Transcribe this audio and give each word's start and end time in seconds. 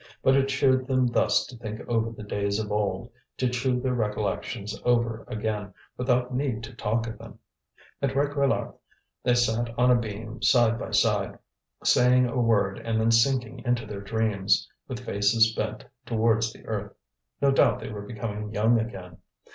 But 0.23 0.35
it 0.35 0.47
cheered 0.47 0.87
them 0.87 1.05
thus 1.05 1.45
to 1.45 1.55
think 1.55 1.87
over 1.87 2.09
the 2.09 2.23
days 2.23 2.57
of 2.57 2.71
old, 2.71 3.11
to 3.37 3.47
chew 3.47 3.79
their 3.79 3.93
recollections 3.93 4.81
over 4.83 5.23
again 5.27 5.75
without 5.95 6.33
need 6.33 6.63
to 6.63 6.73
talk 6.73 7.05
of 7.05 7.19
them. 7.19 7.37
At 8.01 8.15
Réquillart 8.15 8.73
they 9.21 9.35
sat 9.35 9.69
on 9.77 9.91
a 9.91 9.95
beam 9.95 10.41
side 10.41 10.79
by 10.79 10.89
side, 10.89 11.37
saying 11.83 12.25
a 12.25 12.41
word 12.41 12.79
and 12.79 12.99
then 12.99 13.11
sinking 13.11 13.59
into 13.59 13.85
their 13.85 14.01
dreams, 14.01 14.67
with 14.87 15.05
faces 15.05 15.53
bent 15.53 15.85
towards 16.07 16.51
the 16.51 16.65
earth. 16.65 16.93
No 17.39 17.51
doubt 17.51 17.79
they 17.79 17.89
were 17.91 18.01
becoming 18.01 18.51
young 18.51 18.79
again. 18.79 19.17